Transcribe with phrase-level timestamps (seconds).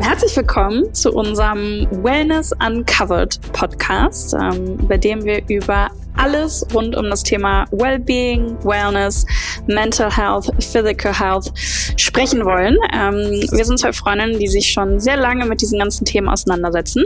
[0.00, 7.08] Herzlich willkommen zu unserem Wellness Uncovered Podcast, ähm, bei dem wir über alles rund um
[7.08, 9.24] das Thema Wellbeing, Wellness,
[9.66, 11.52] Mental Health, Physical Health
[11.96, 12.76] sprechen wollen.
[12.92, 17.04] Ähm, wir sind zwei Freundinnen, die sich schon sehr lange mit diesen ganzen Themen auseinandersetzen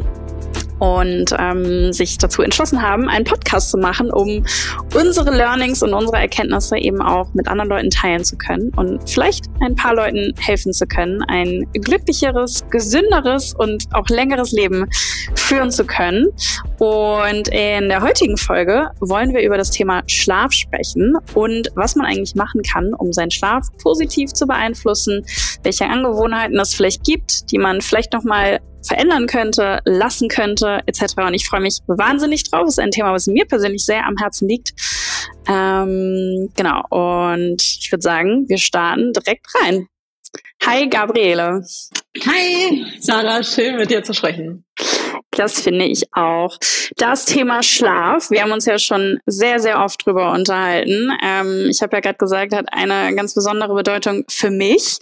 [0.82, 4.44] und ähm, sich dazu entschlossen haben, einen Podcast zu machen, um
[4.92, 9.44] unsere Learnings und unsere Erkenntnisse eben auch mit anderen Leuten teilen zu können und vielleicht
[9.60, 14.86] ein paar Leuten helfen zu können, ein glücklicheres, gesünderes und auch längeres Leben
[15.36, 16.26] führen zu können.
[16.80, 22.06] Und in der heutigen Folge wollen wir über das Thema Schlaf sprechen und was man
[22.06, 25.24] eigentlich machen kann, um seinen Schlaf positiv zu beeinflussen,
[25.62, 31.14] welche Angewohnheiten es vielleicht gibt, die man vielleicht noch mal verändern könnte, lassen könnte, etc.
[31.18, 32.62] Und ich freue mich wahnsinnig drauf.
[32.64, 34.72] Das ist ein Thema, was mir persönlich sehr am Herzen liegt.
[35.48, 36.82] Ähm, genau.
[36.90, 39.86] Und ich würde sagen, wir starten direkt rein.
[40.64, 41.64] Hi, Gabriele.
[42.24, 43.42] Hi, Sarah.
[43.42, 44.64] Schön, mit dir zu sprechen.
[45.36, 46.58] Das finde ich auch.
[46.96, 51.10] Das Thema Schlaf, wir haben uns ja schon sehr, sehr oft drüber unterhalten.
[51.24, 54.98] Ähm, ich habe ja gerade gesagt, hat eine ganz besondere Bedeutung für mich.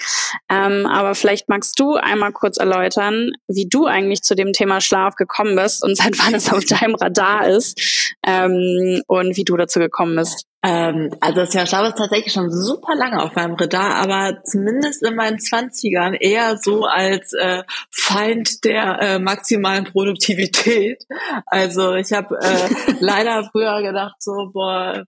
[0.48, 5.16] Ähm, aber vielleicht magst du einmal kurz erläutern, wie du eigentlich zu dem Thema Schlaf
[5.16, 9.80] gekommen bist und seit wann es auf deinem Radar ist ähm, und wie du dazu
[9.80, 10.46] gekommen bist.
[10.62, 15.14] Ähm, also das Schlaf ist tatsächlich schon super lange auf meinem Radar, aber zumindest in
[15.14, 21.02] meinen Zwanzigern eher so als äh, Feind der äh, maximalen Produktivität.
[21.46, 25.04] Also ich habe äh, leider früher gedacht so, boah,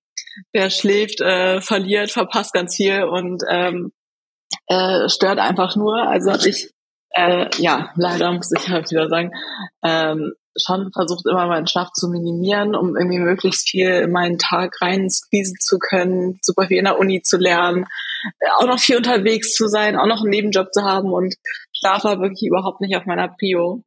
[0.53, 3.93] wer schläft, äh, verliert, verpasst ganz viel und ähm,
[4.69, 6.09] äh, stört einfach nur.
[6.09, 6.73] Also ich
[7.15, 9.33] äh, ja, leider muss ich halt wieder sagen,
[9.83, 14.81] ähm, schon versucht immer meinen Schlaf zu minimieren, um irgendwie möglichst viel in meinen Tag
[14.81, 17.87] rein squeezen zu können, super viel in der Uni zu lernen,
[18.41, 21.35] äh, auch noch viel unterwegs zu sein, auch noch einen Nebenjob zu haben und
[21.73, 23.83] Schlaf war wirklich überhaupt nicht auf meiner Prio.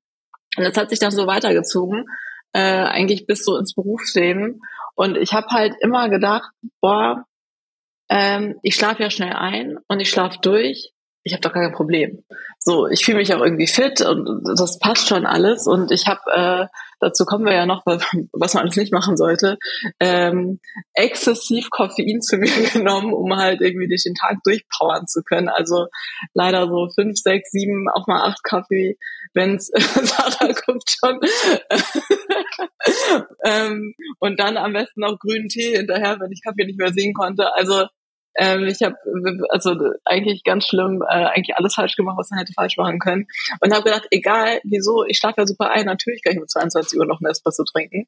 [0.58, 2.06] Und das hat sich dann so weitergezogen,
[2.54, 4.62] äh, eigentlich bis so ins Berufsleben.
[4.96, 6.52] Und ich habe halt immer gedacht,
[6.82, 7.26] boah,
[8.10, 10.94] ähm, ich schlafe ja schnell ein und ich schlafe durch
[11.26, 12.24] ich habe doch gar kein Problem.
[12.60, 15.66] So, ich fühle mich auch irgendwie fit und das passt schon alles.
[15.66, 16.68] Und ich habe, äh,
[17.00, 19.58] dazu kommen wir ja noch, was man alles nicht machen sollte,
[20.00, 20.60] ähm,
[20.94, 25.50] exzessiv Koffein zu mir genommen, um halt irgendwie durch den Tag durchpowern zu können.
[25.50, 25.88] Also
[26.36, 28.96] leider so fünf, sechs, sieben, auch mal acht Kaffee,
[29.34, 31.20] wenn's Sarah guckt schon.
[33.46, 37.16] ähm, und dann am besten noch grünen Tee hinterher, wenn ich Kaffee nicht mehr sehen
[37.16, 37.56] konnte.
[37.56, 37.88] Also
[38.38, 38.96] ähm, ich habe
[39.50, 43.28] also eigentlich ganz schlimm, äh, eigentlich alles falsch gemacht, was man hätte falsch machen können.
[43.62, 47.00] Und habe gedacht, egal, wieso, ich schlafe ja super ein, natürlich kann ich um 22
[47.00, 48.08] Uhr noch ein Espresso trinken.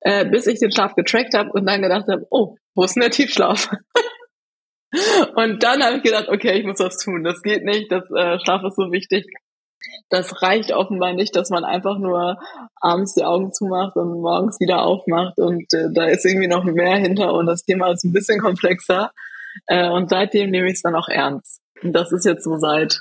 [0.00, 3.02] Äh, bis ich den Schlaf getrackt habe und dann gedacht habe, oh, wo ist denn
[3.02, 3.70] der Tiefschlaf?
[5.36, 7.22] und dann habe ich gedacht, okay, ich muss was tun.
[7.22, 9.26] Das geht nicht, das äh, Schlaf ist so wichtig.
[10.10, 12.38] Das reicht offenbar nicht, dass man einfach nur
[12.80, 16.96] abends die Augen zumacht und morgens wieder aufmacht und äh, da ist irgendwie noch mehr
[16.96, 19.12] hinter und das Thema ist ein bisschen komplexer.
[19.66, 21.60] Äh, und seitdem nehme ich es dann auch ernst.
[21.82, 23.00] Und das ist jetzt so seit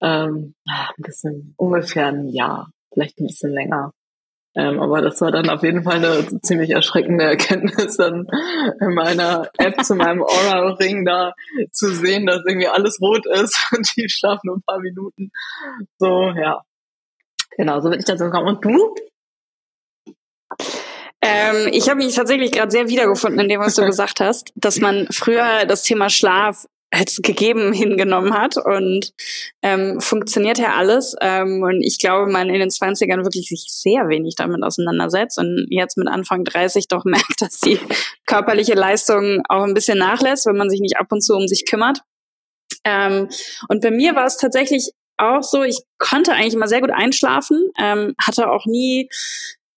[0.00, 3.92] ähm, ein bisschen ungefähr ein Jahr, vielleicht ein bisschen länger.
[4.56, 8.26] Ähm, aber das war dann auf jeden Fall eine ziemlich erschreckende Erkenntnis, dann
[8.80, 11.32] in meiner App zu meinem Aura-Ring da
[11.72, 15.30] zu sehen, dass irgendwie alles rot ist und die schlafen nur ein paar Minuten.
[15.98, 16.62] So, ja.
[17.56, 18.48] Genau, so bin ich dazu gekommen.
[18.48, 18.94] Und du?
[21.26, 24.78] Ähm, ich habe mich tatsächlich gerade sehr wiedergefunden in dem, was du gesagt hast, dass
[24.78, 29.12] man früher das Thema Schlaf als gegeben hingenommen hat und
[29.62, 31.16] ähm, funktioniert ja alles.
[31.20, 35.66] Ähm, und ich glaube, man in den 20ern wirklich sich sehr wenig damit auseinandersetzt und
[35.70, 37.80] jetzt mit Anfang 30 doch merkt, dass die
[38.26, 41.66] körperliche Leistung auch ein bisschen nachlässt, wenn man sich nicht ab und zu um sich
[41.66, 42.00] kümmert.
[42.84, 43.28] Ähm,
[43.68, 47.70] und bei mir war es tatsächlich auch so, ich konnte eigentlich immer sehr gut einschlafen,
[47.80, 49.08] ähm, hatte auch nie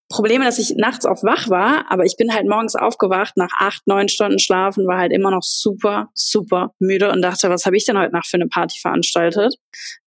[0.09, 3.85] Probleme, dass ich nachts auch wach war, aber ich bin halt morgens aufgewacht nach acht,
[3.87, 7.85] neun Stunden Schlafen, war halt immer noch super, super müde und dachte, was habe ich
[7.85, 9.55] denn heute Nacht für eine Party veranstaltet?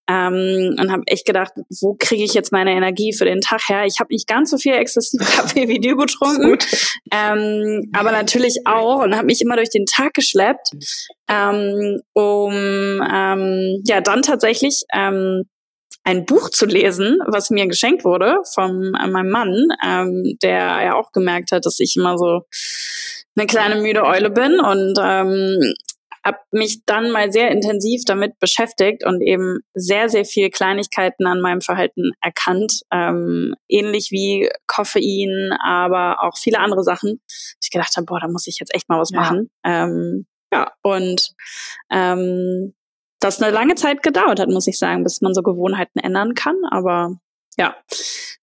[0.09, 3.85] Ähm, und habe echt gedacht, wo kriege ich jetzt meine Energie für den Tag her?
[3.85, 6.57] Ich habe nicht ganz so viel exzessiv Kaffee wie du getrunken,
[7.11, 10.71] ähm, aber natürlich auch und habe mich immer durch den Tag geschleppt,
[11.29, 15.43] ähm, um ähm, ja dann tatsächlich ähm,
[16.03, 20.95] ein Buch zu lesen, was mir geschenkt wurde von äh, meinem Mann, ähm, der ja
[20.95, 22.41] auch gemerkt hat, dass ich immer so
[23.35, 25.73] eine kleine müde Eule bin und ähm,
[26.23, 31.41] habe mich dann mal sehr intensiv damit beschäftigt und eben sehr, sehr viel Kleinigkeiten an
[31.41, 37.21] meinem Verhalten erkannt, ähm, ähnlich wie Koffein, aber auch viele andere Sachen.
[37.61, 39.19] Ich gedacht habe, boah, da muss ich jetzt echt mal was ja.
[39.19, 39.49] machen.
[39.63, 41.33] Ähm, ja, und
[41.89, 42.73] ähm,
[43.21, 46.57] das eine lange Zeit gedauert hat, muss ich sagen, bis man so Gewohnheiten ändern kann.
[46.69, 47.15] Aber
[47.57, 47.75] ja,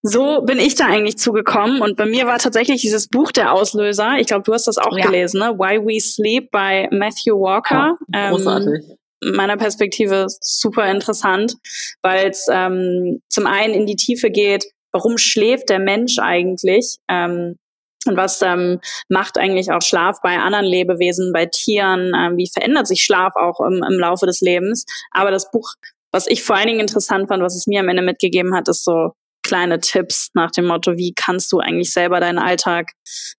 [0.01, 1.81] so bin ich da eigentlich zugekommen.
[1.81, 4.17] Und bei mir war tatsächlich dieses Buch der Auslöser.
[4.19, 5.05] Ich glaube, du hast das auch ja.
[5.05, 5.57] gelesen, ne?
[5.59, 7.97] Why We Sleep bei Matthew Walker.
[8.13, 8.85] Ja, großartig.
[8.89, 11.55] Ähm, meiner Perspektive super interessant,
[12.01, 16.99] weil es ähm, zum einen in die Tiefe geht, warum schläft der Mensch eigentlich?
[17.09, 17.57] Ähm,
[18.05, 18.79] und was ähm,
[19.09, 22.13] macht eigentlich auch Schlaf bei anderen Lebewesen, bei Tieren?
[22.15, 24.85] Ähm, wie verändert sich Schlaf auch im, im Laufe des Lebens?
[25.11, 25.73] Aber das Buch,
[26.11, 28.85] was ich vor allen Dingen interessant fand, was es mir am Ende mitgegeben hat, ist
[28.85, 29.11] so
[29.43, 32.91] kleine Tipps nach dem Motto, wie kannst du eigentlich selber deinen Alltag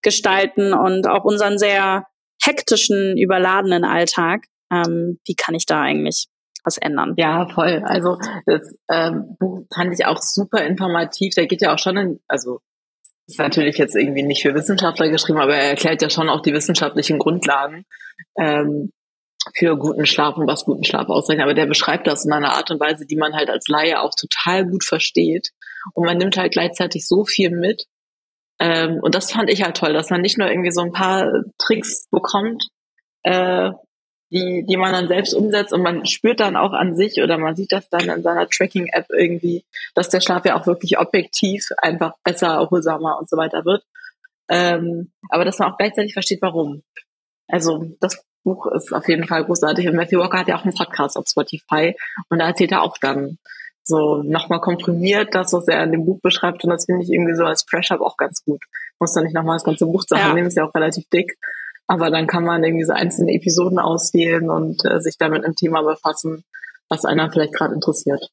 [0.02, 2.06] gestalten und auch unseren sehr
[2.42, 4.44] hektischen, überladenen Alltag.
[4.72, 6.26] Ähm, wie kann ich da eigentlich
[6.64, 7.14] was ändern?
[7.16, 7.82] Ja, voll.
[7.84, 11.34] Also das ähm, Buch fand ich auch super informativ.
[11.34, 12.60] Da geht ja auch schon in, also
[13.30, 16.52] ist natürlich jetzt irgendwie nicht für Wissenschaftler geschrieben, aber er erklärt ja schon auch die
[16.52, 17.84] wissenschaftlichen Grundlagen
[18.38, 18.92] ähm,
[19.56, 21.44] für guten Schlaf und was guten Schlaf auszeichnet.
[21.44, 24.12] Aber der beschreibt das in einer Art und Weise, die man halt als Laie auch
[24.14, 25.50] total gut versteht.
[25.94, 27.84] Und man nimmt halt gleichzeitig so viel mit.
[28.58, 31.32] Ähm, und das fand ich halt toll, dass man nicht nur irgendwie so ein paar
[31.58, 32.64] Tricks bekommt,
[33.22, 33.70] äh,
[34.30, 37.56] die, die man dann selbst umsetzt und man spürt dann auch an sich oder man
[37.56, 42.14] sieht das dann in seiner Tracking-App irgendwie, dass der Schlaf ja auch wirklich objektiv einfach
[42.22, 43.82] besser, erholsamer und so weiter wird.
[44.48, 46.82] Ähm, aber dass man auch gleichzeitig versteht, warum.
[47.48, 49.88] Also das Buch ist auf jeden Fall großartig.
[49.88, 51.96] Und Matthew Walker hat ja auch einen Podcast auf Spotify
[52.28, 53.38] und da erzählt er auch dann
[53.82, 56.62] so nochmal komprimiert das, was er in dem Buch beschreibt.
[56.64, 58.62] Und das finde ich irgendwie so als Fresh-Up auch ganz gut.
[59.00, 60.48] Muss dann nicht nochmal das ganze Buch zusammennehmen, ja.
[60.48, 61.36] ist ja auch relativ dick.
[61.90, 65.82] Aber dann kann man irgendwie so einzelne Episoden auswählen und äh, sich damit im Thema
[65.82, 66.44] befassen,
[66.88, 68.30] was einer vielleicht gerade interessiert.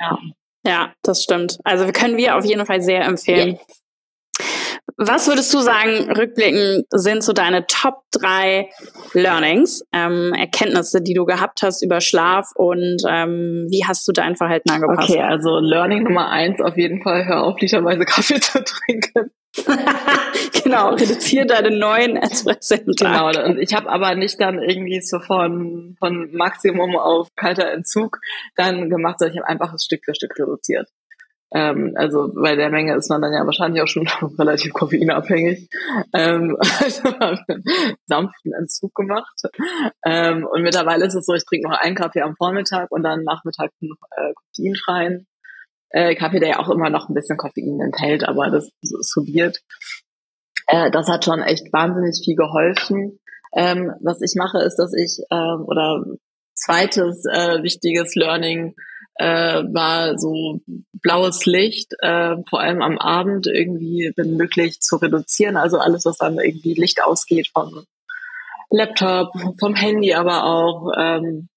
[0.00, 0.18] Ja.
[0.64, 1.58] Ja, das stimmt.
[1.64, 3.58] Also können wir auf jeden Fall sehr empfehlen.
[3.58, 3.82] Yes.
[5.02, 8.68] Was würdest du sagen, rückblickend sind so deine Top drei
[9.14, 14.36] Learnings, ähm, Erkenntnisse, die du gehabt hast über Schlaf und ähm, wie hast du dein
[14.36, 15.08] Verhalten angepasst?
[15.08, 19.30] Okay, also Learning Nummer eins auf jeden Fall, hör auf, literweise Kaffee zu trinken.
[20.62, 23.32] genau, reduziere deine neuen Espresso im Tag.
[23.32, 28.18] Genau, und ich habe aber nicht dann irgendwie so von, von Maximum auf kalter Entzug
[28.54, 30.88] dann gemacht, sondern ich habe einfach Stück für Stück reduziert.
[31.52, 34.06] Ähm, also bei der Menge ist man dann ja wahrscheinlich auch schon
[34.38, 35.68] relativ koffeinabhängig.
[36.12, 37.64] Ähm, also einen
[38.06, 39.42] sanften Entzug gemacht.
[40.04, 43.24] Ähm, und mittlerweile ist es so, ich trinke noch einen Kaffee am Vormittag und dann
[43.24, 45.26] Nachmittag noch äh, koffeinfreien
[45.90, 49.60] äh, Kaffee, der ja auch immer noch ein bisschen Koffein enthält, aber das ist probiert.
[50.66, 53.18] Äh, das hat schon echt wahnsinnig viel geholfen.
[53.52, 56.04] Ähm, was ich mache, ist, dass ich ähm, oder
[56.54, 58.74] zweites äh, wichtiges Learning
[59.20, 60.60] äh, war so
[61.02, 65.58] blaues Licht, äh, vor allem am Abend irgendwie, wenn möglich, zu reduzieren.
[65.58, 67.84] Also alles, was dann irgendwie Licht ausgeht vom
[68.70, 71.48] Laptop, vom Handy, aber auch ähm,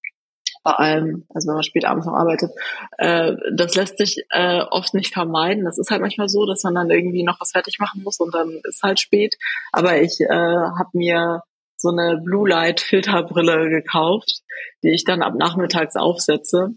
[0.61, 2.51] vor allem, also wenn man spät abends noch arbeitet,
[2.97, 5.63] äh, das lässt sich äh, oft nicht vermeiden.
[5.63, 8.33] Das ist halt manchmal so, dass man dann irgendwie noch was fertig machen muss und
[8.33, 9.35] dann ist halt spät.
[9.71, 11.43] Aber ich äh, habe mir
[11.77, 14.41] so eine Blue Light Filterbrille gekauft,
[14.83, 16.75] die ich dann ab nachmittags aufsetze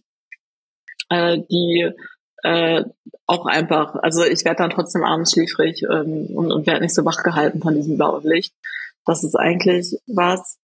[1.09, 1.91] äh, die
[2.43, 2.85] äh,
[3.27, 7.05] auch einfach, also ich werde dann trotzdem abends schläfrig ähm, und, und werde nicht so
[7.05, 8.55] wach gehalten von diesem blauen Licht.
[9.05, 10.59] Das ist eigentlich was.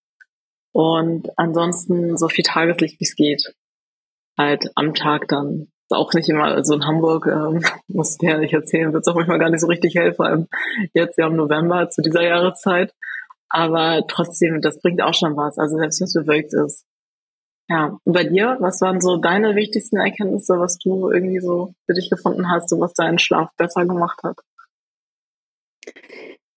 [0.73, 3.55] Und ansonsten so viel Tageslicht wie es geht.
[4.39, 5.69] Halt am Tag dann.
[5.91, 9.09] Ist auch nicht immer, also in Hamburg, ähm, muss ich ja nicht erzählen, wird es
[9.09, 10.49] auch manchmal gar nicht so richtig hell, vor allem
[10.95, 12.95] jetzt ja im November zu dieser Jahreszeit.
[13.49, 15.59] Aber trotzdem, das bringt auch schon was.
[15.59, 16.85] Also selbst wenn es bewölkt ist,
[17.69, 21.95] ja, und bei dir, was waren so deine wichtigsten Erkenntnisse, was du irgendwie so für
[21.95, 24.39] dich gefunden hast und was deinen Schlaf besser gemacht hat?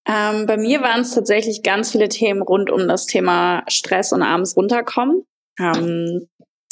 [0.08, 4.22] Ähm, bei mir waren es tatsächlich ganz viele Themen rund um das Thema Stress und
[4.22, 5.26] abends runterkommen.
[5.60, 6.28] Ähm,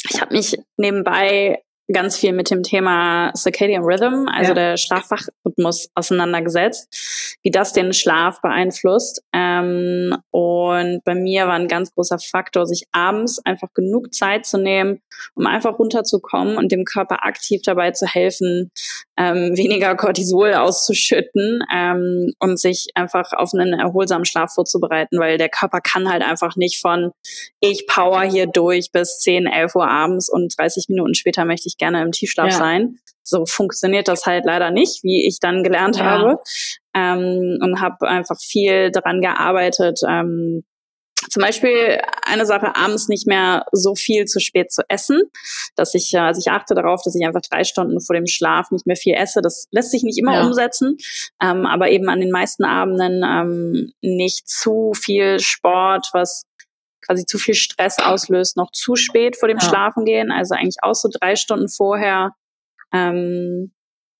[0.08, 4.54] ich habe mich nebenbei ganz viel mit dem Thema Circadian Rhythm, also ja.
[4.54, 9.22] der Schlafwachrhythmus, auseinandergesetzt, wie das den Schlaf beeinflusst.
[9.34, 14.58] Ähm, und bei mir war ein ganz großer Faktor, sich abends einfach genug Zeit zu
[14.58, 15.00] nehmen,
[15.34, 18.70] um einfach runterzukommen und dem Körper aktiv dabei zu helfen,
[19.18, 25.50] ähm, weniger Cortisol auszuschütten ähm, und sich einfach auf einen erholsamen Schlaf vorzubereiten, weil der
[25.50, 27.12] Körper kann halt einfach nicht von
[27.60, 31.73] ich power hier durch bis 10, 11 Uhr abends und 30 Minuten später möchte ich
[31.78, 32.58] gerne im Tiefschlaf ja.
[32.58, 32.98] sein.
[33.22, 36.04] So funktioniert das halt leider nicht, wie ich dann gelernt ja.
[36.04, 36.38] habe.
[36.94, 40.64] Ähm, und habe einfach viel daran gearbeitet, ähm,
[41.30, 45.22] zum Beispiel eine Sache, abends nicht mehr so viel zu spät zu essen,
[45.76, 48.86] dass ich, also ich achte darauf, dass ich einfach drei Stunden vor dem Schlaf nicht
[48.86, 49.40] mehr viel esse.
[49.40, 50.46] Das lässt sich nicht immer ja.
[50.46, 50.96] umsetzen,
[51.42, 56.44] ähm, aber eben an den meisten Abenden ähm, nicht zu viel Sport, was
[57.04, 59.68] quasi zu viel Stress auslöst, noch zu spät vor dem ja.
[59.68, 60.30] Schlafen gehen.
[60.30, 62.30] Also eigentlich auch so drei Stunden vorher.
[62.92, 63.72] Ähm,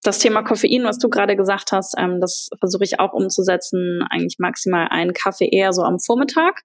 [0.02, 4.04] das Thema Koffein, was du gerade gesagt hast, ähm, das versuche ich auch umzusetzen.
[4.10, 6.62] Eigentlich maximal einen Kaffee eher so am Vormittag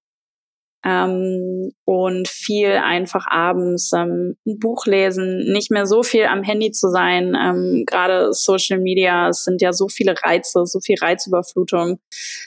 [0.85, 6.71] ähm, und viel einfach abends ähm, ein Buch lesen, nicht mehr so viel am Handy
[6.71, 7.35] zu sein.
[7.35, 11.99] Ähm, Gerade Social Media, es sind ja so viele Reize, so viel Reizüberflutung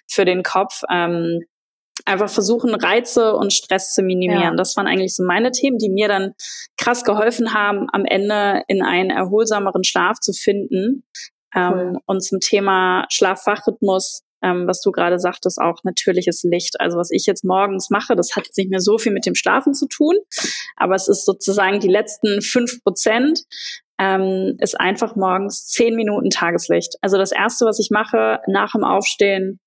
[0.09, 0.83] für den Kopf.
[0.91, 1.43] Ähm,
[2.05, 4.43] einfach versuchen, Reize und Stress zu minimieren.
[4.43, 4.57] Ja.
[4.57, 6.33] Das waren eigentlich so meine Themen, die mir dann
[6.77, 11.05] krass geholfen haben, am Ende in einen erholsameren Schlaf zu finden.
[11.55, 11.99] Ähm, cool.
[12.07, 16.81] und zum Thema Schlaf-Wach-Rhythmus ähm, was du gerade sagtest, auch natürliches Licht.
[16.81, 19.35] Also was ich jetzt morgens mache, das hat jetzt nicht mehr so viel mit dem
[19.35, 20.17] Schlafen zu tun,
[20.77, 23.45] aber es ist sozusagen die letzten fünf Prozent,
[23.99, 26.97] ähm, ist einfach morgens zehn Minuten Tageslicht.
[27.03, 29.61] Also das erste, was ich mache nach dem Aufstehen,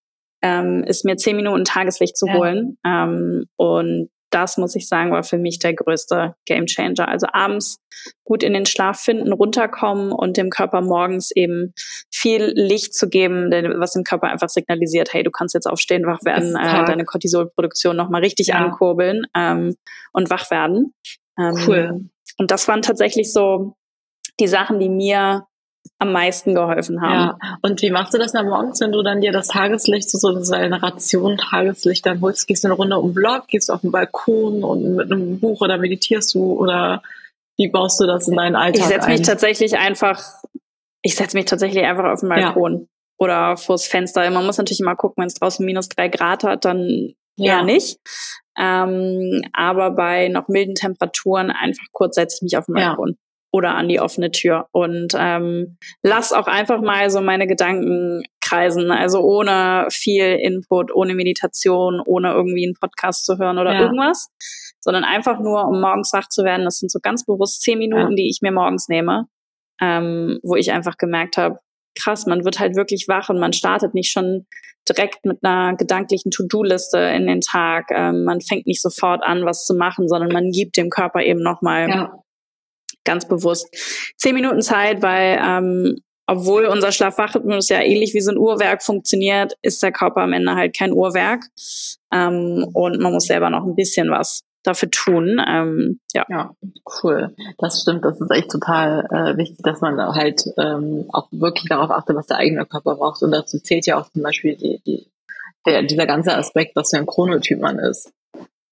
[0.46, 2.78] ähm, ist mir zehn Minuten Tageslicht zu holen.
[2.86, 3.06] Ja.
[3.06, 7.08] Ähm, und das muss ich sagen, war für mich der größte Gamechanger.
[7.08, 7.80] Also abends
[8.24, 11.74] gut in den Schlaf finden, runterkommen und dem Körper morgens eben
[12.12, 13.50] viel Licht zu geben,
[13.80, 17.96] was dem Körper einfach signalisiert, hey, du kannst jetzt aufstehen, wach werden, äh, deine Cortisolproduktion
[17.96, 18.56] nochmal richtig ja.
[18.56, 19.76] ankurbeln ähm,
[20.12, 20.94] und wach werden.
[21.40, 22.10] Ähm, cool.
[22.38, 23.76] Und das waren tatsächlich so
[24.40, 25.46] die Sachen, die mir
[26.00, 27.38] am meisten geholfen haben.
[27.42, 30.18] Ja, und wie machst du das dann morgens, wenn du dann dir das Tageslicht, so,
[30.18, 32.48] so eine Ration Tageslicht dann holst?
[32.48, 35.40] Gehst du eine Runde um den Block, gehst du auf den Balkon und mit einem
[35.40, 37.02] Buch oder meditierst du oder
[37.58, 40.22] wie baust du das in deinen Alltag Ich setze mich tatsächlich einfach,
[41.02, 42.88] ich setze mich tatsächlich einfach auf den Balkon ja.
[43.18, 44.30] oder vors Fenster.
[44.30, 47.58] Man muss natürlich immer gucken, wenn es draußen minus drei Grad hat, dann ja.
[47.58, 48.00] eher nicht.
[48.58, 53.10] Ähm, aber bei noch milden Temperaturen einfach kurz setze ich mich auf den Balkon.
[53.12, 53.25] Ja
[53.56, 58.92] oder an die offene Tür und ähm, lass auch einfach mal so meine Gedanken kreisen,
[58.92, 63.84] also ohne viel Input, ohne Meditation, ohne irgendwie einen Podcast zu hören oder ja.
[63.84, 64.28] irgendwas,
[64.82, 66.66] sondern einfach nur, um morgens wach zu werden.
[66.66, 68.16] Das sind so ganz bewusst zehn Minuten, ja.
[68.16, 69.28] die ich mir morgens nehme,
[69.82, 71.60] ähm, wo ich einfach gemerkt habe,
[71.98, 74.48] krass, man wird halt wirklich wach und man startet nicht schon
[74.88, 77.86] direkt mit einer gedanklichen To-Do-Liste in den Tag.
[77.92, 81.42] Ähm, man fängt nicht sofort an, was zu machen, sondern man gibt dem Körper eben
[81.42, 82.12] nochmal ja
[83.06, 83.68] ganz bewusst
[84.18, 85.98] zehn Minuten Zeit, weil ähm,
[86.28, 90.56] obwohl unser Schlafwachrhythmus ja ähnlich wie so ein Uhrwerk funktioniert, ist der Körper am Ende
[90.56, 91.44] halt kein Uhrwerk.
[92.12, 95.40] Ähm, und man muss selber noch ein bisschen was dafür tun.
[95.48, 96.26] Ähm, ja.
[96.30, 96.52] ja,
[97.04, 97.36] cool.
[97.60, 98.04] Das stimmt.
[98.04, 102.28] Das ist echt total äh, wichtig, dass man halt ähm, auch wirklich darauf achtet, was
[102.28, 103.22] der eigene Körper braucht.
[103.22, 105.12] Und dazu zählt ja auch zum Beispiel die, die,
[105.68, 108.12] der, dieser ganze Aspekt, dass er ein Chronotyp man ist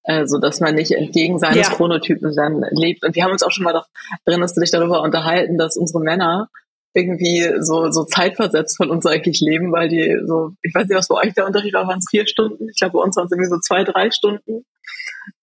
[0.04, 1.74] äh, so dass man nicht entgegen seines ja.
[1.74, 3.04] Chronotypen dann lebt.
[3.04, 3.86] Und wir haben uns auch schon mal doch,
[4.24, 6.48] erinnerst du dich darüber unterhalten, dass unsere Männer
[6.94, 11.08] irgendwie so, so zeitversetzt von uns eigentlich leben, weil die so, ich weiß nicht, was
[11.08, 12.68] bei euch der Unterschied war, waren es vier Stunden?
[12.68, 14.64] Ich glaube, bei uns waren es irgendwie so zwei, drei Stunden.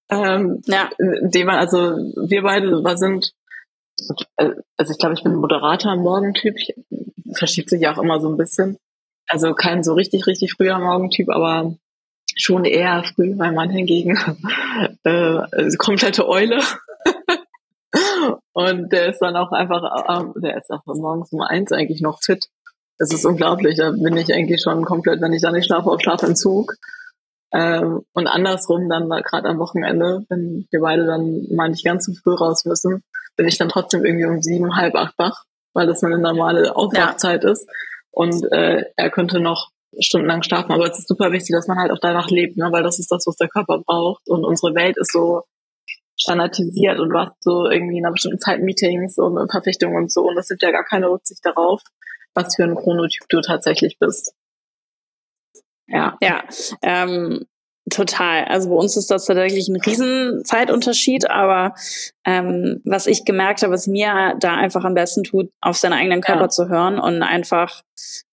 [0.10, 0.90] Ähm, ja.
[0.98, 3.34] Indem man, also wir beide wir sind,
[4.38, 6.56] also ich glaube, ich bin ein moderater Morgentyp,
[7.34, 8.78] verschiebt sich ja auch immer so ein bisschen.
[9.28, 11.76] Also kein so richtig, richtig früher Morgentyp, aber
[12.42, 14.18] schon eher früh, mein Mann hingegen
[15.04, 16.62] äh, komplette Eule.
[18.54, 22.22] und der ist dann auch einfach, äh, der ist auch morgens um eins eigentlich noch
[22.22, 22.48] fit.
[22.98, 23.78] Das ist unglaublich.
[23.78, 26.76] Da bin ich eigentlich schon komplett, wenn ich da nicht schlafe, auf Schlafentzug.
[27.54, 32.14] Ähm, und andersrum dann gerade am Wochenende, wenn wir beide dann mal nicht ganz so
[32.14, 33.04] früh raus müssen,
[33.36, 35.44] bin ich dann trotzdem irgendwie um sieben, halb acht wach,
[35.74, 37.52] weil das meine normale Aufwachzeit ja.
[37.52, 37.68] ist.
[38.12, 40.72] Und äh, er könnte noch stundenlang schlafen.
[40.72, 42.70] Aber es ist super wichtig, dass man halt auch danach lebt, ne?
[42.72, 44.28] weil das ist das, was der Körper braucht.
[44.28, 45.44] Und unsere Welt ist so
[46.20, 50.28] standardisiert und du hast so irgendwie in einer bestimmten Zeit Meetings und Verpflichtungen und so.
[50.28, 51.82] Und das nimmt ja gar keine Rücksicht darauf,
[52.34, 54.34] was für ein Chronotyp du tatsächlich bist.
[55.88, 56.18] Ja.
[56.22, 56.44] Ja.
[56.82, 57.46] Ähm,
[57.90, 58.46] Total.
[58.46, 61.74] Also bei uns ist das tatsächlich ein Riesenzeitunterschied, aber
[62.26, 66.22] ähm, was ich gemerkt habe, was mir da einfach am besten tut, auf seinen eigenen
[66.22, 66.50] Körper ja.
[66.50, 67.82] zu hören und einfach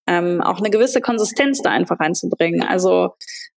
[0.08, 2.62] ähm, auch eine gewisse Konsistenz da einfach reinzubringen.
[2.62, 3.10] Also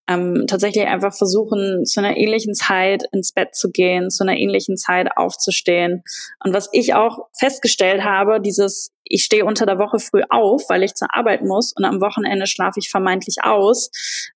[0.10, 4.76] ähm, tatsächlich einfach versuchen, zu einer ähnlichen Zeit ins Bett zu gehen, zu einer ähnlichen
[4.76, 6.04] Zeit aufzustehen.
[6.44, 10.84] Und was ich auch festgestellt habe, dieses, ich stehe unter der Woche früh auf, weil
[10.84, 13.90] ich zur Arbeit muss und am Wochenende schlafe ich vermeintlich aus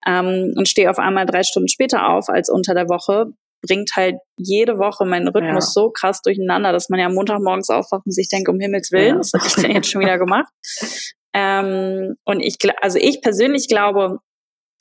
[0.07, 3.25] ähm, und stehe auf einmal drei Stunden später auf als unter der Woche,
[3.61, 5.81] bringt halt jede Woche meinen Rhythmus ja.
[5.81, 9.19] so krass durcheinander, dass man ja Montagmorgens aufwacht und sich denkt, um Himmels Willen, ja.
[9.19, 10.47] was habe ich denn jetzt schon wieder gemacht?
[11.35, 14.19] Ähm, und ich, also ich persönlich glaube,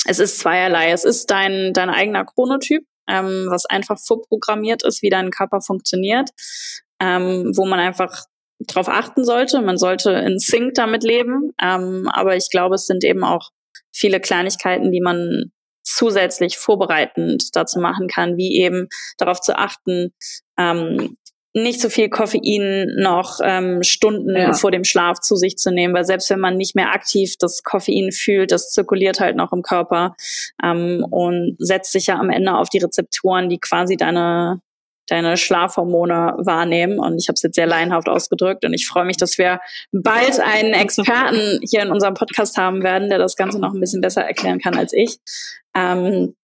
[0.07, 0.93] es ist zweierlei.
[0.93, 6.31] Es ist dein, dein eigener Chronotyp, ähm, was einfach vorprogrammiert ist, wie dein Körper funktioniert,
[7.01, 8.25] ähm, wo man einfach
[8.61, 9.61] drauf achten sollte.
[9.63, 11.51] Man sollte in Sync damit leben.
[11.61, 13.51] Ähm, aber ich glaube, es sind eben auch
[13.93, 15.51] viele Kleinigkeiten, die man
[15.83, 20.15] zusätzlich vorbereitend dazu machen kann, wie eben darauf zu achten,
[20.57, 21.17] ähm,
[21.55, 24.53] nicht so viel Koffein noch ähm, Stunden ja.
[24.53, 27.63] vor dem Schlaf zu sich zu nehmen, weil selbst wenn man nicht mehr aktiv das
[27.63, 30.17] Koffein fühlt, das zirkuliert halt noch im Körper
[30.63, 34.61] ähm, und setzt sich ja am Ende auf die Rezeptoren, die quasi deine
[35.07, 36.99] deine Schlafhormone wahrnehmen.
[36.99, 38.65] Und ich habe es jetzt sehr laienhaft ausgedrückt.
[38.65, 39.61] Und ich freue mich, dass wir
[39.93, 44.01] bald einen Experten hier in unserem Podcast haben werden, der das Ganze noch ein bisschen
[44.01, 45.19] besser erklären kann als ich.
[45.77, 46.35] Ähm,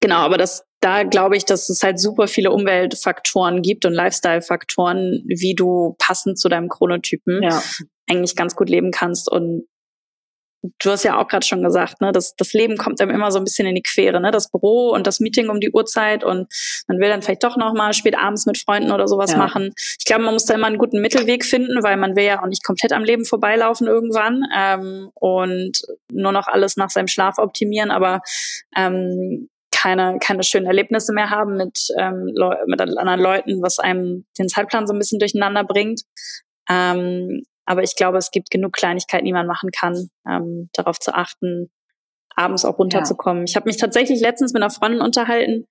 [0.00, 5.24] genau, aber das, da glaube ich, dass es halt super viele Umweltfaktoren gibt und Lifestyle-Faktoren,
[5.26, 7.62] wie du passend zu deinem Chronotypen ja.
[8.08, 9.30] eigentlich ganz gut leben kannst.
[9.30, 9.66] Und
[10.78, 13.38] du hast ja auch gerade schon gesagt, ne, das, das Leben kommt einem immer so
[13.38, 14.30] ein bisschen in die Quere, ne?
[14.30, 16.48] Das Büro und das Meeting um die Uhrzeit und
[16.88, 19.38] man will dann vielleicht doch noch mal spät abends mit Freunden oder sowas ja.
[19.38, 19.72] machen.
[19.98, 22.48] Ich glaube, man muss da immer einen guten Mittelweg finden, weil man will ja auch
[22.48, 27.90] nicht komplett am Leben vorbeilaufen irgendwann ähm, und nur noch alles nach seinem Schlaf optimieren,
[27.90, 28.20] aber
[28.76, 29.48] ähm,
[29.86, 32.32] keine, keine schönen Erlebnisse mehr haben mit, ähm,
[32.66, 36.02] mit anderen Leuten, was einem den Zeitplan so ein bisschen durcheinander bringt.
[36.68, 41.14] Ähm, aber ich glaube, es gibt genug Kleinigkeiten, die man machen kann, ähm, darauf zu
[41.14, 41.70] achten,
[42.34, 43.42] abends auch runterzukommen.
[43.42, 43.44] Ja.
[43.48, 45.66] Ich habe mich tatsächlich letztens mit einer Freundin unterhalten,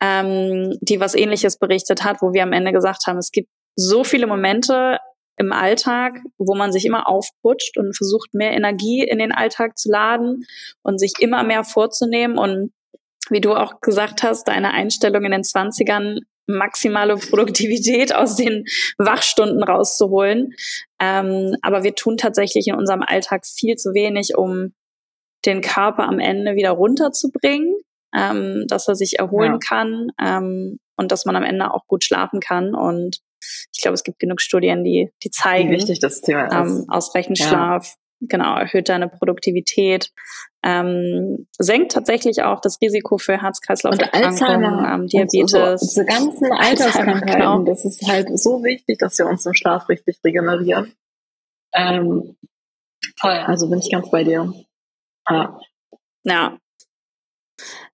[0.00, 4.02] ähm, die was ähnliches berichtet hat, wo wir am Ende gesagt haben, es gibt so
[4.02, 4.98] viele Momente
[5.36, 9.90] im Alltag, wo man sich immer aufputscht und versucht, mehr Energie in den Alltag zu
[9.90, 10.46] laden
[10.82, 12.38] und sich immer mehr vorzunehmen.
[12.38, 12.72] Und
[13.30, 18.64] wie du auch gesagt hast, deine Einstellung in den Zwanzigern maximale Produktivität aus den
[18.96, 20.54] Wachstunden rauszuholen.
[21.00, 24.72] Ähm, aber wir tun tatsächlich in unserem Alltag viel zu wenig, um
[25.44, 27.74] den Körper am Ende wieder runterzubringen,
[28.16, 29.58] ähm, dass er sich erholen ja.
[29.58, 32.74] kann ähm, und dass man am Ende auch gut schlafen kann.
[32.74, 33.18] Und
[33.72, 36.54] ich glaube, es gibt genug Studien, die, die zeigen, Wie wichtig das Thema ist.
[36.54, 40.12] Ähm, ausreichend Schlaf genau, erhöht deine Produktivität,
[40.62, 45.80] ähm, senkt tatsächlich auch das Risiko für Herz-Kreislauf-Erkrankungen, ähm, Diabetes.
[45.80, 47.62] So, diese ganzen Alterskrankheiten, genau.
[47.62, 50.92] das ist halt so wichtig, dass wir uns im Schlaf richtig regenerieren.
[51.74, 52.36] Ähm,
[53.20, 54.52] toll, also bin ich ganz bei dir.
[55.26, 55.58] Ah.
[56.24, 56.58] Ja,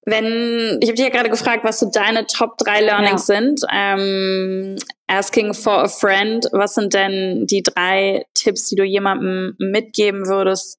[0.06, 3.36] wenn, ich habe dich ja gerade gefragt, was so deine Top 3 Learnings ja.
[3.36, 3.60] sind.
[3.72, 10.26] Ähm, asking for a friend, was sind denn die drei Tipps, die du jemandem mitgeben
[10.26, 10.78] würdest,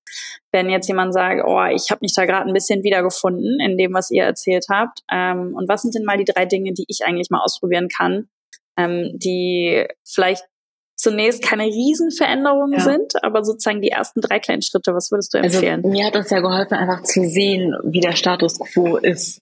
[0.52, 3.94] wenn jetzt jemand sagt, oh, ich habe mich da gerade ein bisschen wiedergefunden in dem,
[3.94, 5.02] was ihr erzählt habt.
[5.12, 8.30] Ähm, und was sind denn mal die drei Dinge, die ich eigentlich mal ausprobieren kann,
[8.78, 10.44] ähm, die vielleicht
[10.96, 12.84] zunächst keine Riesenveränderungen ja.
[12.84, 14.94] sind, aber sozusagen die ersten drei kleinen Schritte.
[14.94, 15.84] Was würdest du also, empfehlen?
[15.84, 19.42] Also, mir hat das ja geholfen, einfach zu sehen, wie der Status quo ist.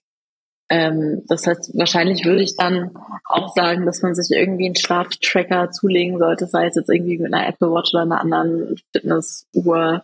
[0.70, 2.96] Ähm, das heißt, wahrscheinlich würde ich dann
[3.26, 7.32] auch sagen, dass man sich irgendwie einen Schlaftracker zulegen sollte, sei es jetzt irgendwie mit
[7.32, 10.02] einer Apple Watch oder einer anderen Fitnessuhr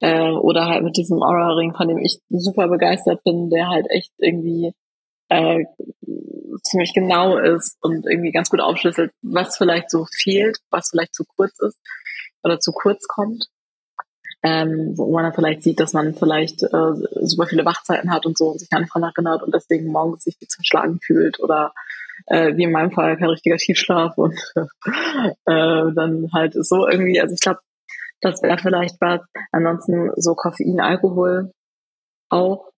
[0.00, 4.12] äh, oder halt mit diesem Aura-Ring, von dem ich super begeistert bin, der halt echt
[4.18, 4.72] irgendwie
[5.28, 5.64] äh,
[6.62, 11.24] ziemlich genau ist und irgendwie ganz gut aufschlüsselt, was vielleicht so fehlt, was vielleicht zu
[11.24, 11.78] kurz ist
[12.42, 13.46] oder zu kurz kommt.
[14.42, 18.38] Ähm, wo man dann vielleicht sieht, dass man vielleicht äh, super viele Wachzeiten hat und
[18.38, 21.40] so und sich gar nicht dran erinnert und deswegen morgens sich wie zum Schlagen fühlt
[21.40, 21.74] oder
[22.26, 27.34] äh, wie in meinem Fall kein richtiger Tiefschlaf und äh, dann halt so irgendwie, also
[27.34, 27.60] ich glaube,
[28.22, 29.20] das wäre vielleicht was.
[29.52, 31.52] Ansonsten so Koffein, Alkohol
[32.30, 32.70] auch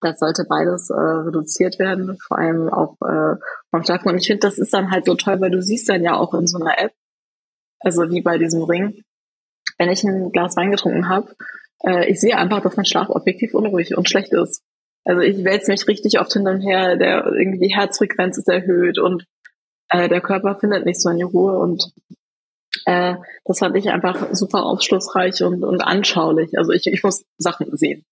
[0.00, 3.36] das sollte beides äh, reduziert werden, vor allem auch äh,
[3.70, 4.10] vom Schlafen.
[4.10, 6.34] Und ich finde, das ist dann halt so toll, weil du siehst dann ja auch
[6.34, 6.92] in so einer App,
[7.80, 9.02] also wie bei diesem Ring,
[9.78, 11.34] wenn ich ein Glas Wein getrunken habe,
[11.84, 14.62] äh, ich sehe einfach, dass mein Schlaf objektiv unruhig und schlecht ist.
[15.04, 18.98] Also ich wälze mich richtig oft hin und her, der irgendwie die Herzfrequenz ist erhöht
[18.98, 19.24] und
[19.88, 21.92] äh, der Körper findet nicht so in die Ruhe und
[22.84, 23.14] äh,
[23.44, 26.58] das fand ich einfach super aufschlussreich und, und anschaulich.
[26.58, 28.04] Also ich, ich muss Sachen sehen.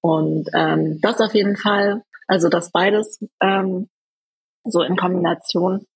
[0.00, 3.88] Und ähm, das auf jeden Fall, also das beides ähm,
[4.64, 5.86] so in Kombination.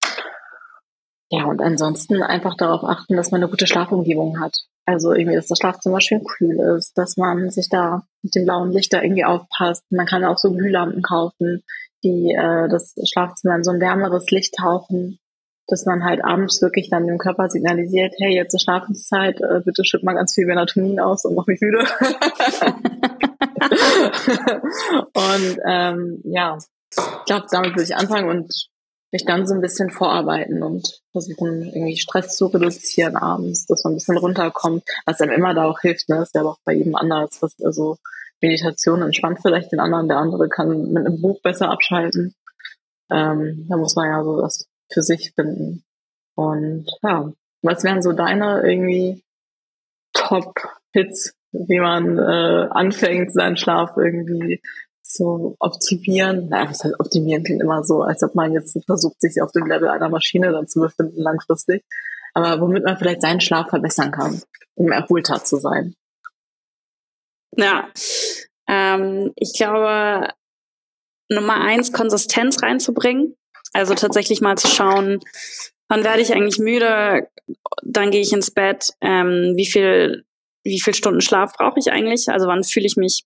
[1.32, 4.64] Ja, und ansonsten einfach darauf achten, dass man eine gute Schlafumgebung hat.
[4.84, 8.72] Also irgendwie, dass das Schlafzimmer schön kühl ist, dass man sich da mit dem blauen
[8.72, 9.84] Licht da irgendwie aufpasst.
[9.90, 11.62] Man kann auch so Glühlampen kaufen,
[12.02, 15.20] die äh, das Schlafzimmer in so ein wärmeres Licht tauchen,
[15.68, 19.84] dass man halt abends wirklich dann dem Körper signalisiert, hey, jetzt ist Schlafenszeit, äh, bitte
[19.84, 21.78] schütt mal ganz viel Melatonin aus und mach mich müde.
[25.14, 26.58] und ähm, ja,
[26.90, 28.52] ich glaube, damit würde ich anfangen und
[29.12, 33.94] mich dann so ein bisschen vorarbeiten und versuchen, irgendwie Stress zu reduzieren abends, dass man
[33.94, 36.22] ein bisschen runterkommt, was einem immer da auch hilft, ne?
[36.22, 37.98] ist ja auch bei jedem anders, was also
[38.40, 42.34] Meditation entspannt vielleicht den anderen, der andere kann mit einem Buch besser abschalten.
[43.10, 45.84] Ähm, da muss man ja so das für sich finden.
[46.36, 47.30] Und ja,
[47.62, 49.22] was wären so deine irgendwie
[50.14, 54.62] Top-Hits, wie man äh, anfängt, seinen Schlaf irgendwie
[55.12, 56.48] zu optimieren?
[56.48, 59.66] Naja, was heißt optimieren klingt immer so, als ob man jetzt versucht, sich auf dem
[59.66, 61.84] Level einer Maschine dann zu befinden langfristig.
[62.34, 64.40] Aber womit man vielleicht seinen Schlaf verbessern kann,
[64.74, 65.94] um erholter zu sein.
[67.56, 67.88] Ja,
[68.68, 70.28] ähm, ich glaube,
[71.28, 73.36] Nummer eins, Konsistenz reinzubringen.
[73.72, 75.20] Also tatsächlich mal zu schauen,
[75.88, 77.28] wann werde ich eigentlich müde,
[77.82, 80.24] dann gehe ich ins Bett, ähm, wie viel,
[80.64, 83.24] wie viel Stunden Schlaf brauche ich eigentlich, also wann fühle ich mich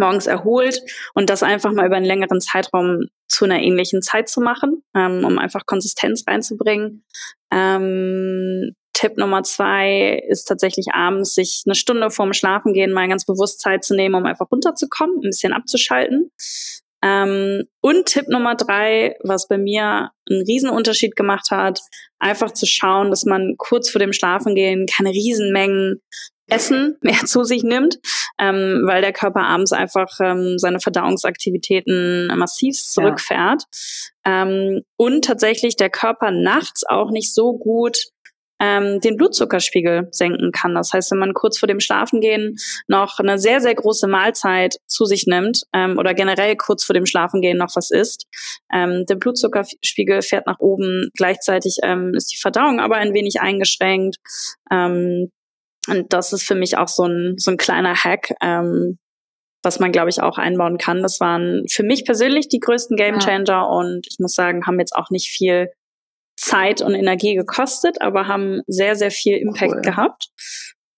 [0.00, 0.82] morgens erholt
[1.14, 5.24] und das einfach mal über einen längeren Zeitraum zu einer ähnlichen Zeit zu machen, ähm,
[5.24, 7.04] um einfach Konsistenz reinzubringen.
[7.52, 13.60] Ähm, Tipp Nummer zwei ist tatsächlich abends sich eine Stunde vorm Schlafengehen mal ganz bewusst
[13.60, 16.30] Zeit zu nehmen, um einfach runterzukommen, ein bisschen abzuschalten.
[17.02, 21.80] Ähm, und Tipp Nummer drei, was bei mir einen Riesenunterschied gemacht hat,
[22.18, 26.02] einfach zu schauen, dass man kurz vor dem Schlafengehen keine Riesenmengen
[26.50, 27.98] Essen mehr zu sich nimmt,
[28.38, 33.64] ähm, weil der Körper abends einfach ähm, seine Verdauungsaktivitäten massiv zurückfährt.
[34.26, 34.42] Ja.
[34.42, 37.98] Ähm, und tatsächlich der Körper nachts auch nicht so gut
[38.60, 40.74] ähm, den Blutzuckerspiegel senken kann.
[40.74, 45.06] Das heißt, wenn man kurz vor dem Schlafengehen noch eine sehr, sehr große Mahlzeit zu
[45.06, 48.26] sich nimmt ähm, oder generell kurz vor dem Schlafengehen noch was isst,
[48.72, 51.08] ähm, der Blutzuckerspiegel fährt nach oben.
[51.14, 54.16] Gleichzeitig ähm, ist die Verdauung aber ein wenig eingeschränkt.
[54.70, 55.30] Ähm,
[55.88, 58.98] und das ist für mich auch so ein, so ein kleiner Hack, ähm,
[59.62, 61.02] was man, glaube ich, auch einbauen kann.
[61.02, 63.62] Das waren für mich persönlich die größten Gamechanger ja.
[63.62, 65.70] und ich muss sagen, haben jetzt auch nicht viel
[66.40, 69.82] Zeit und Energie gekostet, aber haben sehr, sehr viel Impact cool.
[69.82, 70.30] gehabt.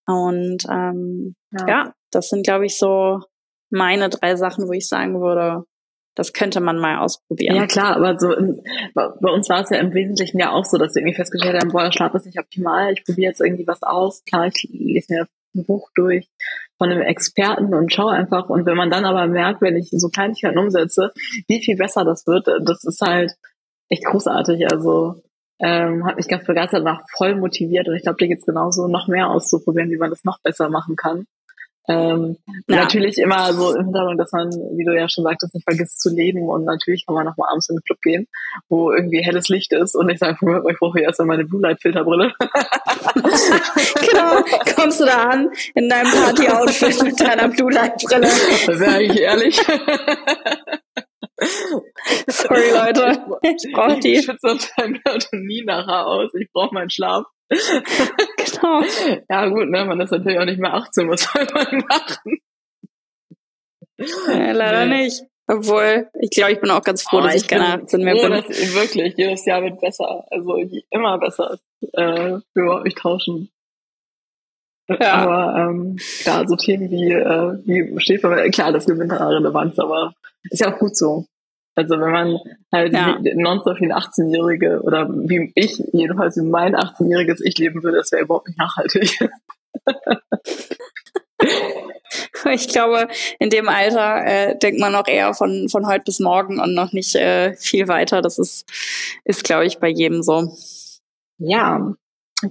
[0.06, 1.68] Und ähm, ja.
[1.68, 3.20] ja, das sind, glaube ich, so
[3.68, 5.64] meine drei Sachen, wo ich sagen würde,
[6.14, 7.56] das könnte man mal ausprobieren.
[7.56, 8.62] Ja klar, aber so in,
[8.94, 11.72] bei uns war es ja im Wesentlichen ja auch so, dass wir irgendwie festgestellt haben,
[11.72, 14.22] boah, der Schlaf ist nicht optimal, ich probiere jetzt irgendwie was aus.
[14.24, 16.28] Klar, ich lese mir ein Buch durch
[16.78, 18.48] von einem Experten und schaue einfach.
[18.48, 21.12] Und wenn man dann aber merkt, wenn ich so Kleinigkeiten umsetze,
[21.48, 23.32] wie viel besser das wird, das ist halt
[23.88, 24.70] echt großartig.
[24.70, 25.22] Also
[25.62, 29.08] ähm, hat mich ganz begeistert, war voll motiviert und ich glaube, dir geht's genauso, noch
[29.08, 31.26] mehr auszuprobieren, wie man das noch besser machen kann.
[31.88, 32.36] Ähm,
[32.68, 32.76] ja.
[32.76, 36.14] Natürlich immer so im Hintergrund, dass man, wie du ja schon sagtest, nicht vergisst zu
[36.14, 38.28] leben und natürlich kann man noch mal abends in den Club gehen,
[38.68, 40.36] wo irgendwie helles Licht ist und ich sage,
[40.70, 42.32] ich brauche jetzt erstmal meine Blue Light Filterbrille.
[43.14, 44.44] genau,
[44.76, 48.28] kommst du da an in deinem Party-Outfit mit deiner Blue Light Brille.
[48.66, 49.60] Das wäre eigentlich ehrlich.
[52.28, 53.24] Sorry, Leute.
[53.42, 54.14] Ich brauche die.
[54.14, 54.56] Ich schütze
[55.32, 56.30] nie nachher aus.
[56.34, 57.26] Ich brauche meinen Schlaf.
[57.50, 58.82] genau.
[59.28, 62.38] Ja, gut, ne, man ist natürlich auch nicht mehr 18, was soll man machen?
[63.98, 65.04] Ja, leider nee.
[65.04, 65.22] nicht.
[65.48, 68.16] Obwohl, ich glaube, ich bin auch ganz froh, oh, dass ich, ich keine 18 mehr
[68.16, 68.32] froh, bin.
[68.32, 70.24] Dass, wirklich, jedes Jahr wird besser.
[70.30, 70.56] Also
[70.90, 71.58] immer besser.
[71.92, 73.50] Äh, wir überhaupt nicht tauschen.
[74.88, 75.14] Ja.
[75.14, 80.14] Aber ähm, klar, so Themen wie, äh, wie Schäfer, klar, das gewinnt an Relevanz, aber
[80.50, 81.26] ist ja auch gut so.
[81.74, 82.38] Also wenn man
[82.70, 83.18] halt ja.
[83.34, 88.12] nonstop wie ein 18-Jährige oder wie ich, jedenfalls wie mein 18-jähriges Ich leben würde, das
[88.12, 89.18] wäre überhaupt nicht nachhaltig.
[92.52, 93.08] ich glaube,
[93.38, 96.92] in dem Alter äh, denkt man auch eher von, von heute bis morgen und noch
[96.92, 98.20] nicht äh, viel weiter.
[98.20, 98.68] Das ist,
[99.24, 100.52] ist glaube ich, bei jedem so.
[101.38, 101.94] Ja.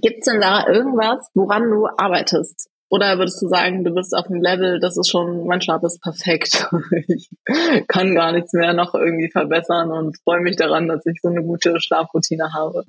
[0.00, 2.71] Gibt es denn da irgendwas, woran du arbeitest?
[2.92, 6.02] Oder würdest du sagen, du bist auf dem Level, das ist schon, mein Schlaf ist
[6.02, 6.68] perfekt.
[7.08, 7.30] ich
[7.88, 11.42] kann gar nichts mehr noch irgendwie verbessern und freue mich daran, dass ich so eine
[11.42, 12.84] gute Schlafroutine habe.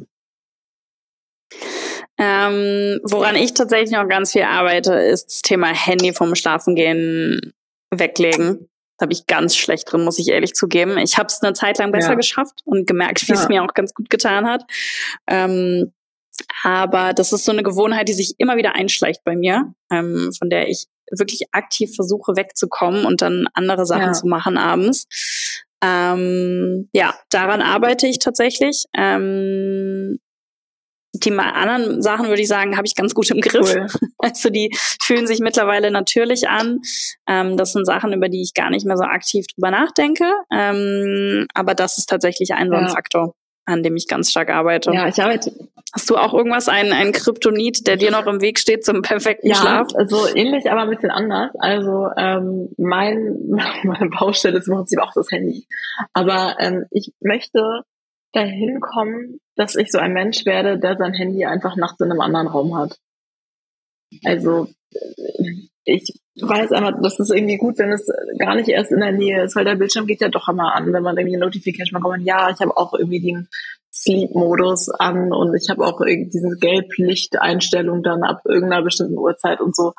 [2.17, 7.53] Ähm, woran ich tatsächlich noch ganz viel arbeite, ist das Thema Handy vom Schlafengehen
[7.89, 8.67] weglegen.
[8.97, 10.97] Da habe ich ganz schlecht drin, muss ich ehrlich zugeben.
[10.97, 12.15] Ich habe es eine Zeit lang besser ja.
[12.15, 14.63] geschafft und gemerkt, wie es mir auch ganz gut getan hat.
[15.27, 15.93] Ähm,
[16.63, 20.49] aber das ist so eine Gewohnheit, die sich immer wieder einschleicht bei mir, ähm, von
[20.49, 24.13] der ich wirklich aktiv versuche wegzukommen und dann andere Sachen ja.
[24.13, 25.07] zu machen abends.
[25.83, 28.85] Ähm, ja, daran arbeite ich tatsächlich.
[28.95, 30.19] Ähm,
[31.15, 33.75] die anderen Sachen würde ich sagen, habe ich ganz gut im Griff.
[33.75, 33.87] Cool.
[34.17, 36.79] Also die fühlen sich mittlerweile natürlich an.
[37.27, 40.31] Ähm, das sind Sachen, über die ich gar nicht mehr so aktiv drüber nachdenke.
[40.49, 42.89] Ähm, aber das ist tatsächlich ein so ein ja.
[42.89, 44.91] Faktor an dem ich ganz stark arbeite.
[44.93, 45.51] Ja, ich arbeite.
[45.93, 49.49] Hast du auch irgendwas, ein, ein Kryptonit, der dir noch im Weg steht zum perfekten
[49.49, 49.87] ja, Schlaf?
[49.97, 51.51] Ja, so ähnlich, aber ein bisschen anders.
[51.59, 53.37] Also ähm, mein,
[53.83, 55.67] meine Baustelle ist im Prinzip auch das Handy.
[56.13, 57.83] Aber ähm, ich möchte
[58.33, 62.21] dahin kommen, dass ich so ein Mensch werde, der sein Handy einfach nachts in einem
[62.21, 62.97] anderen Raum hat.
[64.23, 64.67] Also
[65.85, 68.07] ich weiß einfach, das ist irgendwie gut, wenn es
[68.39, 70.91] gar nicht erst in der Nähe ist, weil der Bildschirm geht ja doch immer an,
[70.93, 72.25] wenn man irgendwie eine Notification bekommt.
[72.25, 73.49] Ja, ich habe auch irgendwie den
[73.93, 79.75] Sleep-Modus an und ich habe auch irgendwie diese Gelblichteinstellung dann ab irgendeiner bestimmten Uhrzeit und
[79.75, 79.93] so.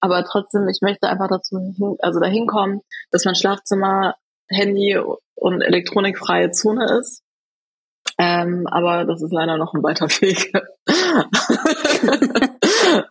[0.00, 4.16] Aber trotzdem, ich möchte einfach dazu, also dahin kommen, dass mein Schlafzimmer
[4.48, 4.98] Handy
[5.34, 7.22] und elektronikfreie Zone ist.
[8.18, 10.52] Ähm, aber das ist leider noch ein weiter Weg.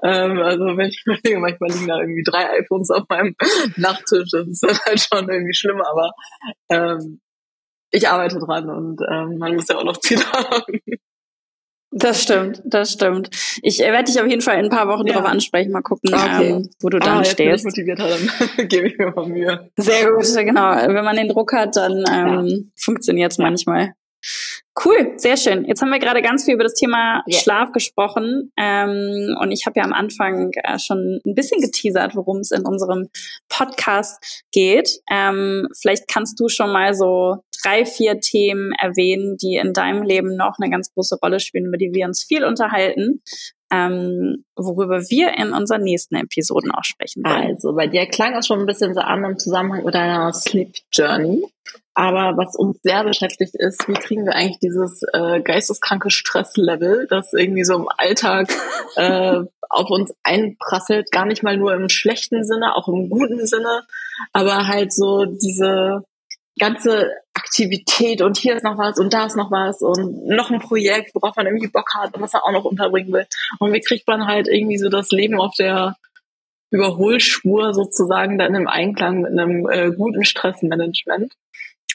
[0.03, 3.35] ähm, also wenn ich überlege, manchmal liegen da irgendwie drei iPhones auf meinem
[3.75, 4.29] Nachttisch.
[4.31, 6.11] Das ist dann halt schon irgendwie schlimm, aber
[6.69, 7.21] ähm,
[7.91, 10.79] ich arbeite dran und ähm, man muss ja auch noch Ziele haben.
[11.97, 13.29] Das stimmt, das stimmt.
[13.61, 15.13] Ich äh, werde dich auf jeden Fall in ein paar Wochen ja.
[15.13, 16.49] darauf ansprechen, mal gucken, okay.
[16.49, 17.63] ähm, wo du dann ah, stehst.
[17.63, 19.71] Wenn ich motivierter, dann gebe ich mir mal Mühe.
[19.77, 20.75] Sehr gut, genau.
[20.75, 22.57] Wenn man den Druck hat, dann ähm, ja.
[22.75, 23.93] funktioniert es manchmal.
[24.83, 25.63] Cool, sehr schön.
[25.65, 27.39] Jetzt haben wir gerade ganz viel über das Thema yeah.
[27.39, 32.39] Schlaf gesprochen ähm, und ich habe ja am Anfang äh, schon ein bisschen geteasert, worum
[32.39, 33.07] es in unserem
[33.47, 34.99] Podcast geht.
[35.09, 40.35] Ähm, vielleicht kannst du schon mal so drei, vier Themen erwähnen, die in deinem Leben
[40.35, 43.21] noch eine ganz große Rolle spielen, über die wir uns viel unterhalten,
[43.71, 47.55] ähm, worüber wir in unseren nächsten Episoden auch sprechen wollen.
[47.55, 50.73] Also bei dir klang es schon ein bisschen so an im Zusammenhang mit deiner Sleep
[50.91, 51.45] Journey.
[51.97, 57.31] Aber was uns sehr beschäftigt ist, wie kriegen wir eigentlich dieses äh, geisteskranke Stresslevel, das
[57.33, 58.53] irgendwie so im Alltag
[58.97, 63.83] äh, auf uns einprasselt, gar nicht mal nur im schlechten Sinne, auch im guten Sinne,
[64.33, 66.03] aber halt so diese
[66.59, 70.59] ganze Aktivität und hier ist noch was und da ist noch was und noch ein
[70.59, 73.25] Projekt, worauf man irgendwie Bock hat und was er auch noch unterbringen will.
[73.59, 75.95] Und wie kriegt man halt irgendwie so das Leben auf der
[76.71, 81.33] Überholspur sozusagen dann im Einklang mit einem äh, guten Stressmanagement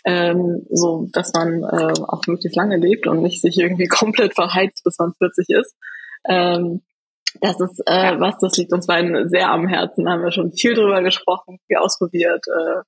[0.04, 4.82] ähm, so dass man äh, auch möglichst lange lebt und nicht sich irgendwie komplett verheizt,
[4.84, 5.76] bis man 40 ist.
[6.28, 6.82] Ähm,
[7.40, 10.04] das ist äh, was, das liegt uns beiden sehr am Herzen.
[10.04, 12.80] Da haben wir schon viel drüber gesprochen, viel ausprobiert, äh,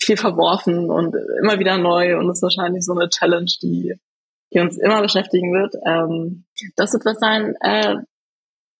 [0.00, 2.16] viel verworfen und immer wieder neu.
[2.18, 3.94] Und ist wahrscheinlich so eine Challenge, die,
[4.52, 5.74] die uns immer beschäftigen wird.
[5.86, 6.44] Ähm,
[6.76, 7.54] das wird was sein.
[7.60, 7.96] Äh,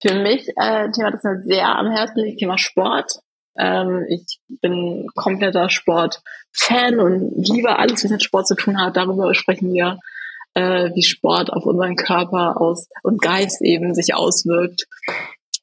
[0.03, 3.21] für mich äh, ein Thema, das mir sehr am Herzen liegt, Thema Sport.
[3.57, 8.97] Ähm, ich bin kompletter Sport-Fan und liebe alles, was mit Sport zu tun hat.
[8.97, 10.01] Darüber sprechen wir,
[10.55, 14.87] äh, wie Sport auf unseren Körper aus und Geist eben sich auswirkt.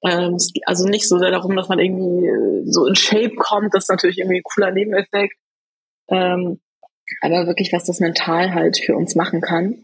[0.04, 3.90] Ähm, also nicht so sehr darum, dass man irgendwie so in Shape kommt, das ist
[3.90, 5.36] natürlich irgendwie ein cooler Nebeneffekt.
[6.10, 6.60] Ähm,
[7.22, 9.84] aber wirklich, was das mental halt für uns machen kann.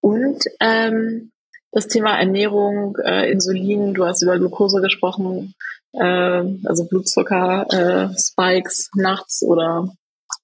[0.00, 1.32] Und ähm,
[1.72, 5.54] das Thema Ernährung, äh, Insulin, du hast über Glucose gesprochen,
[5.92, 9.94] äh, also Blutzucker, äh, Spikes nachts oder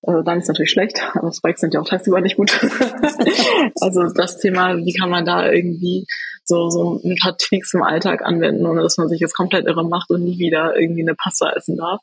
[0.02, 2.52] äh, dann ist natürlich schlecht, aber Spikes sind ja auch tagsüber nicht gut.
[3.80, 6.06] also das Thema, wie kann man da irgendwie
[6.44, 9.84] so, so ein paar Tweaks im Alltag anwenden, ohne dass man sich jetzt komplett irre
[9.84, 12.00] macht und nie wieder irgendwie eine Pasta essen darf.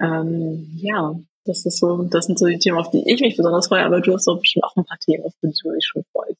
[0.00, 3.68] Ähm, ja, das ist so, das sind so die Themen, auf die ich mich besonders
[3.68, 6.04] freue, aber du hast doch bestimmt auch ein paar Themen, auf die du dich schon
[6.12, 6.38] freust.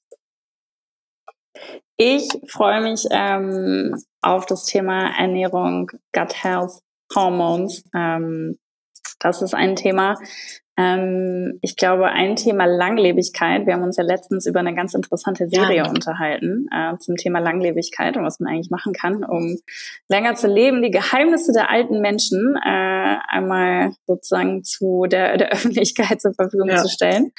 [1.96, 6.80] Ich freue mich ähm, auf das Thema Ernährung, Gut Health,
[7.14, 7.84] Hormones.
[7.94, 8.58] Ähm,
[9.20, 10.16] das ist ein Thema.
[10.76, 13.66] Ähm, ich glaube, ein Thema Langlebigkeit.
[13.66, 15.88] Wir haben uns ja letztens über eine ganz interessante Serie ja.
[15.88, 19.56] unterhalten äh, zum Thema Langlebigkeit und was man eigentlich machen kann, um
[20.08, 20.82] länger zu leben.
[20.82, 26.82] Die Geheimnisse der alten Menschen äh, einmal sozusagen zu der, der Öffentlichkeit zur Verfügung ja.
[26.82, 27.30] zu stellen.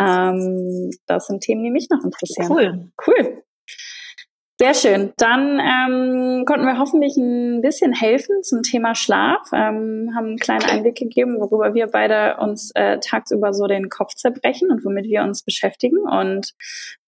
[0.00, 2.50] Ähm, das sind Themen, die mich noch interessieren.
[2.50, 2.92] Cool.
[3.06, 3.42] Cool.
[4.62, 5.12] Sehr schön.
[5.16, 10.62] Dann ähm, konnten wir hoffentlich ein bisschen helfen zum Thema Schlaf, ähm, haben einen kleinen
[10.62, 15.24] Einblick gegeben, worüber wir beide uns äh, tagsüber so den Kopf zerbrechen und womit wir
[15.24, 15.98] uns beschäftigen.
[16.08, 16.52] Und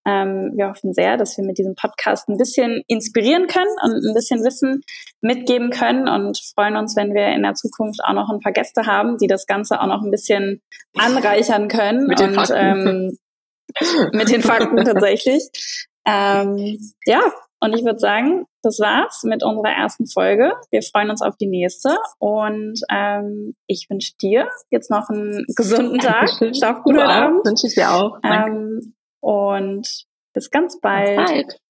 [0.04, 4.14] ähm, wir hoffen sehr, dass wir mit diesem Podcast ein bisschen inspirieren können und ein
[4.14, 4.82] bisschen Wissen
[5.20, 8.86] mitgeben können und freuen uns, wenn wir in der Zukunft auch noch ein paar Gäste
[8.86, 10.60] haben, die das Ganze auch noch ein bisschen
[10.98, 12.08] anreichern können.
[12.08, 13.16] Mit den und, Fakten.
[13.80, 15.48] Ähm, mit den Fakten tatsächlich.
[16.06, 17.32] Ähm, ja,
[17.64, 20.52] und ich würde sagen, das war's mit unserer ersten Folge.
[20.70, 25.98] Wir freuen uns auf die nächste und ähm, ich wünsche dir jetzt noch einen gesunden
[26.00, 26.28] Tag.
[26.54, 27.46] Schlaf gut heute Abend.
[27.46, 28.18] Wünsche ich dir auch.
[28.22, 29.88] Ähm, und
[30.34, 31.16] bis ganz bald.
[31.16, 31.60] Bis bald.